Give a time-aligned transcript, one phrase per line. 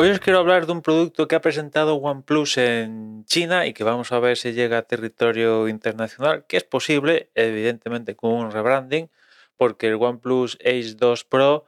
[0.00, 3.82] Hoy os quiero hablar de un producto que ha presentado OnePlus en China y que
[3.82, 9.10] vamos a ver si llega a territorio internacional, que es posible, evidentemente con un rebranding,
[9.56, 11.66] porque el OnePlus Ace 2 Pro,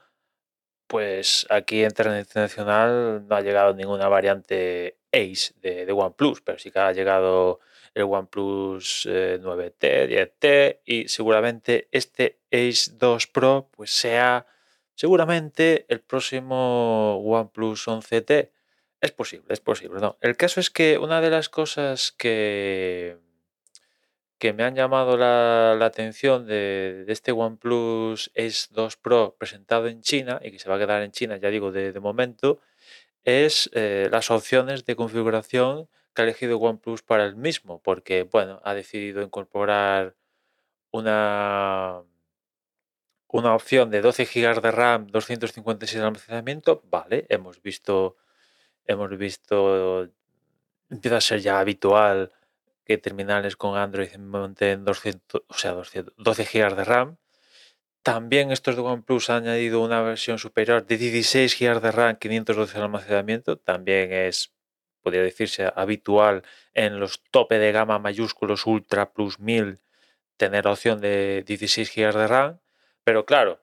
[0.86, 6.78] pues aquí en internacional no ha llegado ninguna variante Ace de, OnePlus, pero sí que
[6.78, 7.58] ha llegado
[7.94, 14.46] el OnePlus 9T, eh, 10T y seguramente este Ace 2 Pro pues sea
[15.00, 18.50] Seguramente el próximo OnePlus 11T
[19.00, 19.98] es posible, es posible.
[19.98, 20.18] No.
[20.20, 23.16] El caso es que una de las cosas que,
[24.38, 30.38] que me han llamado la, atención de, este OnePlus Ace 2 Pro presentado en China
[30.44, 32.60] y que se va a quedar en China, ya digo, de, momento,
[33.24, 38.60] es eh, las opciones de configuración que ha elegido OnePlus para el mismo, porque, bueno,
[38.64, 40.14] ha decidido incorporar
[40.90, 42.02] una
[43.32, 48.16] una opción de 12 GB de RAM, 256 de almacenamiento, vale, hemos visto,
[48.86, 50.08] hemos visto,
[50.90, 52.32] empieza a ser ya habitual
[52.84, 57.18] que terminales con Android monten 200, o sea, 12 GB de RAM.
[58.02, 62.78] También estos de OnePlus han añadido una versión superior de 16 GB de RAM, 512
[62.78, 63.58] de almacenamiento.
[63.58, 64.52] También es,
[65.02, 66.42] podría decirse, habitual
[66.74, 69.78] en los tope de gama mayúsculos Ultra Plus 1000
[70.36, 72.60] tener opción de 16 GB de RAM.
[73.10, 73.60] Pero claro,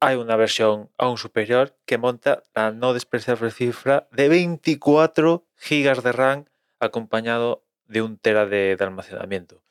[0.00, 6.10] hay una versión aún superior que monta la no despreciable cifra de 24 GB de
[6.10, 6.46] RAM
[6.80, 9.62] acompañado de un tera de, almacenamiento.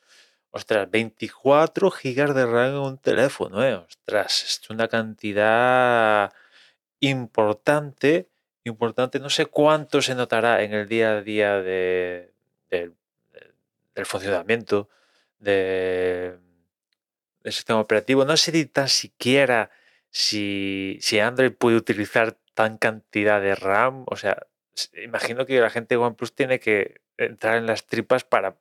[0.52, 3.75] Ostras, 24 GB de RAM en un teléfono, ¿eh?
[3.75, 6.31] Ostras, es una cantidad
[7.02, 8.30] importante,
[8.64, 9.19] importante.
[9.19, 12.31] No sé cuánto se notará en el día a día del
[14.05, 14.88] funcionamiento
[15.39, 16.39] de
[17.44, 18.26] el sistema operativo.
[18.26, 19.72] No sé ni tan siquiera
[20.10, 24.04] si, si Android puede utilizar tan cantidad de RAM.
[24.08, 24.48] O sea,
[25.04, 28.58] imagino que la gente de OnePlus tiene que entrar en las tripas para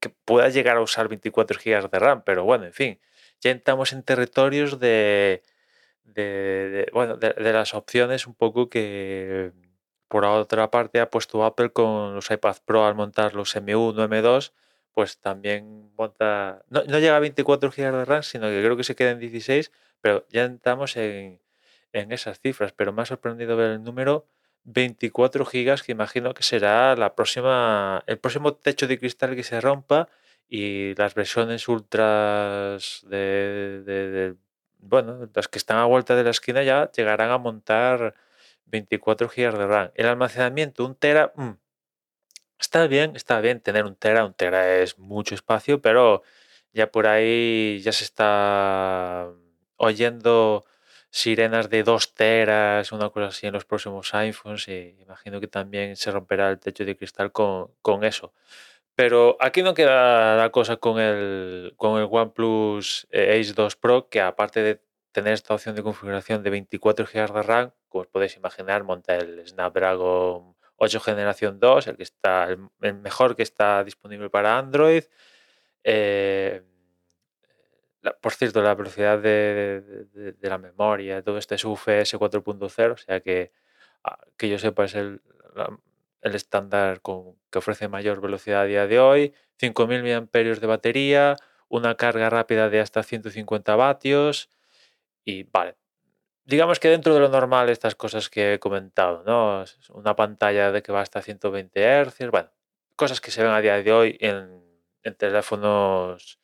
[0.00, 2.22] que pueda llegar a usar 24 GB de RAM.
[2.24, 3.00] Pero bueno, en fin,
[3.40, 5.42] ya entramos en territorios de,
[6.04, 9.52] de, bueno, de, las opciones un poco que
[10.08, 14.52] por otra parte ha puesto Apple con los iPad Pro al montar los M1, M2
[14.94, 18.94] pues también monta, no, llega a 24 GB de RAM, sino que creo que se
[18.94, 21.40] queda en 16, pero ya estamos en,
[21.92, 22.72] esas cifras.
[22.72, 24.26] Pero me ha sorprendido ver el número
[24.64, 29.60] 24 GB, que imagino que será la próxima, el próximo techo de cristal que se
[29.60, 30.08] rompa
[30.48, 34.36] y las versiones ultras de,
[34.78, 38.14] bueno, las que están a vuelta de la esquina ya llegarán a montar
[38.66, 39.90] 24 GB de RAM.
[39.94, 41.52] El almacenamiento, un tera, mm,
[42.62, 46.22] Está bien, está bien tener un tera, un tera es mucho espacio, pero
[46.72, 49.28] ya por ahí ya se está
[49.76, 50.64] oyendo
[51.10, 55.96] sirenas de dos teras, una cosa así en los próximos iPhones y imagino que también
[55.96, 58.32] se romperá el techo de cristal con, eso.
[58.94, 64.08] Pero aquí no queda la cosa con el, con el OnePlus eh, Ace 2 Pro,
[64.08, 64.80] que aparte de
[65.12, 69.16] tener esta opción de configuración de 24 GB de RAM, como os podéis imaginar, monta
[69.16, 70.54] el Snapdragon
[70.84, 75.04] 8 generación 2, el que está el mejor que está disponible para Android.
[75.84, 76.62] Eh,
[78.20, 83.52] por cierto, la velocidad de, la memoria, todo este es UFS 4.0, o sea que,
[84.02, 85.22] ah, que yo sepa es el,
[86.20, 89.34] el estándar que ofrece mayor velocidad a día de hoy.
[89.60, 91.36] 5.000 mAh de batería,
[91.68, 94.50] una carga rápida de hasta 150 vatios.
[95.24, 95.76] Y vale,
[96.44, 99.64] digamos que dentro de lo normal estas cosas que he comentado, ¿no?
[99.90, 102.50] Una pantalla de que va hasta 120 Hz, bueno,
[102.96, 104.62] cosas que se ven a día de hoy en,
[105.16, 106.38] teléfonos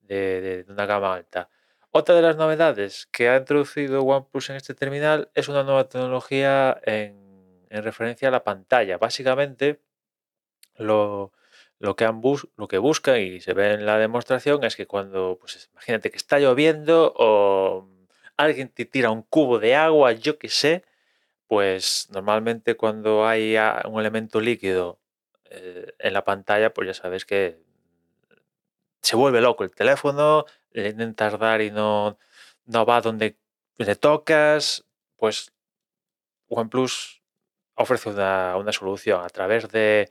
[0.00, 1.48] de, una gama alta.
[1.92, 6.80] Otra de las novedades que ha introducido OnePlus en este terminal es una nueva tecnología
[6.84, 7.18] en,
[7.70, 8.98] referencia a la pantalla.
[8.98, 9.80] Básicamente,
[10.76, 11.32] lo,
[11.96, 12.20] que han
[12.56, 16.16] lo que busca y se ve en la demostración es que cuando, pues imagínate que
[16.16, 17.88] está lloviendo o
[18.42, 20.84] alguien te tira un cubo de agua, yo qué sé,
[21.46, 23.56] pues normalmente cuando hay
[23.86, 25.00] un elemento líquido
[25.50, 27.58] eh, en la pantalla, pues ya sabes que
[29.02, 32.18] se vuelve loco el teléfono, le intentas dar y no,
[32.66, 33.36] no va donde
[33.78, 34.84] le tocas,
[35.16, 35.52] pues
[36.48, 37.22] OnePlus
[37.74, 40.10] ofrece una, solución a través de,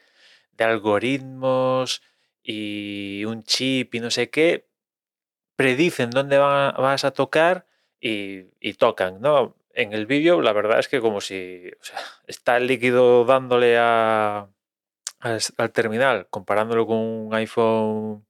[0.57, 2.01] algoritmos
[2.43, 4.67] y un chip y no sé qué,
[5.55, 7.68] predicen dónde vas a tocar
[7.99, 9.55] y, tocan, ¿no?
[9.73, 11.71] En el vídeo la verdad es que como si
[12.27, 14.49] está el líquido dándole a,
[15.19, 18.25] al terminal, comparándolo con un iPhone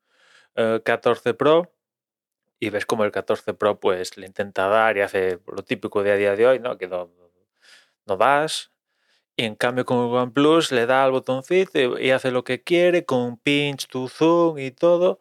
[0.56, 1.72] 14 eh, Pro,
[2.60, 6.12] y ves como el 14 Pro pues le intenta dar y hace lo típico de
[6.12, 6.78] a día de hoy, ¿no?
[6.78, 7.12] Que no,
[8.06, 8.72] no das
[9.38, 13.06] Y en cambio con el OnePlus le da al botoncito y hace lo que quiere
[13.06, 15.20] con pinch to zoom y todo.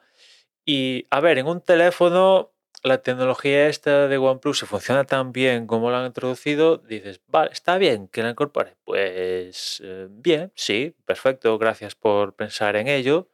[0.65, 2.53] Y a ver, en un teléfono
[2.85, 7.51] la tecnología esta de OnePlus se funciona tan bien como la han introducido, dices, vale,
[7.53, 8.77] está bien que la incorpore.
[8.85, 13.31] Pues eh, bien, sí, perfecto, gracias por pensar en ello.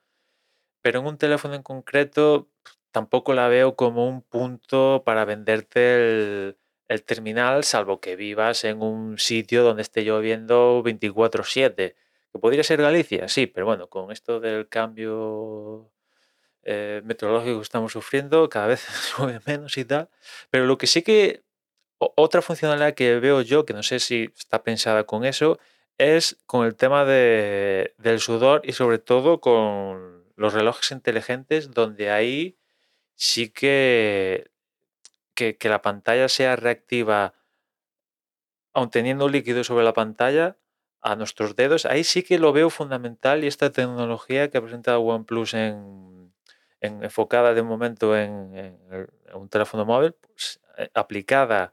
[0.82, 2.50] Pero en un teléfono en concreto
[2.93, 6.58] tampoco la veo como un punto para venderte el,
[6.88, 11.96] el terminal, salvo que vivas en un sitio donde esté lloviendo 24/7.
[12.32, 15.93] Que podría ser Galicia, sí, pero bueno, con esto del cambio
[16.65, 18.87] eh, meteorológico estamos sufriendo, cada vez
[19.47, 20.09] menos y tal.
[20.51, 21.43] Pero lo que sí que,
[21.99, 25.59] otra funcionalidad que veo yo, que no sé si está pensada con eso,
[25.99, 32.11] es con el tema de, del sudor y sobre todo con los relojes inteligentes, donde
[32.11, 32.59] ahí
[33.15, 34.51] sí que
[35.35, 37.35] que, la pantalla sea reactiva,
[38.73, 40.57] aun teniendo líquido sobre la pantalla,
[41.03, 45.01] a nuestros dedos, ahí sí que lo veo fundamental y esta tecnología que ha presentado
[45.01, 46.14] OnePlus en,
[46.81, 48.79] enfocada de momento en,
[49.35, 51.73] un teléfono móvil, pues, eh, aplicada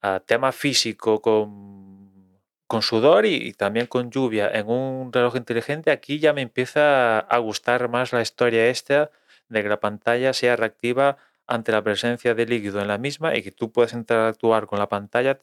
[0.00, 6.18] a tema físico con, con sudor y, también con lluvia en un reloj inteligente, aquí
[6.18, 9.10] ya me empieza a gustar más la historia esta
[9.48, 13.42] de que la pantalla sea reactiva ante la presencia de líquido en la misma y
[13.42, 15.38] que tú puedas interactuar con la pantalla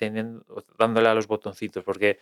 [0.77, 2.19] dándole a los botoncitos, porque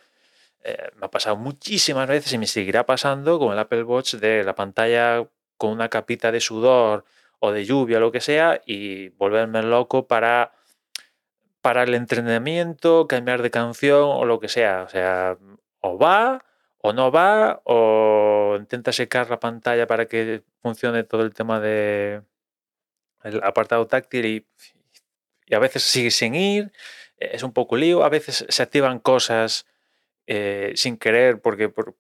[0.64, 4.44] eh, me ha pasado muchísimas veces y me seguirá pasando con el Apple Watch de
[4.44, 5.26] la pantalla
[5.58, 7.06] con una capita de sudor
[7.40, 10.54] o de lluvia o lo que sea y volverme loco para,
[11.62, 14.84] para el entrenamiento, cambiar de canción o lo que sea.
[14.84, 15.38] O sea,
[15.82, 16.44] o va
[16.80, 22.22] o no va o intenta secar la pantalla para que funcione todo el tema de,
[23.24, 24.48] el apartado táctil y,
[25.48, 26.72] y, a veces sigue sin ir,
[27.18, 29.66] es un poco lío, a veces se activan cosas
[30.28, 31.96] eh, sin querer porque, por,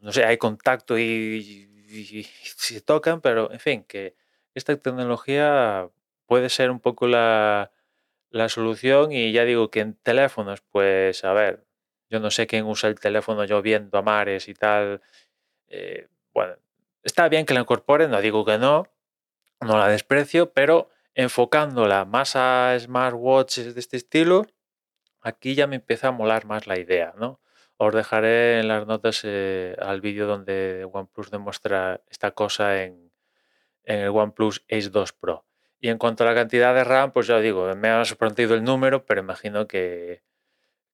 [0.00, 1.67] no sé, hay contacto y,
[2.56, 4.14] se tocan, pero en fin, que
[4.54, 5.88] esta tecnología
[6.26, 7.72] puede ser un poco la,
[8.30, 11.64] la solución y ya digo que en teléfonos, pues a ver,
[12.10, 15.02] yo no sé quién usa el teléfono lloviendo a mares y tal.
[15.68, 16.56] Eh, bueno,
[17.02, 18.86] está bien que la incorporen, no digo que no,
[19.60, 24.46] no la desprecio, pero enfocándola más a smartwatches de este estilo,
[25.20, 27.40] aquí ya me empieza a molar más la idea, ¿no?
[27.80, 33.12] Os dejaré en las notas eh, al vídeo donde OnePlus demuestra esta cosa en,
[33.84, 35.46] en, el OnePlus Ace 2 Pro.
[35.80, 38.64] Y en cuanto a la cantidad de RAM, pues ya digo, me ha sorprendido el
[38.64, 40.24] número, pero imagino que,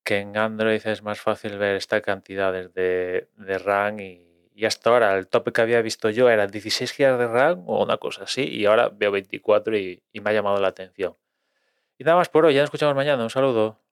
[0.04, 3.28] en Android es más fácil ver esta cantidad de,
[3.64, 7.64] RAM y, hasta ahora el tope que había visto yo era 16 GB de RAM
[7.66, 11.16] o una cosa así, y ahora veo 24 y, y me ha llamado la atención.
[11.96, 13.83] Y nada más por hoy, ya nos escuchamos mañana, un saludo.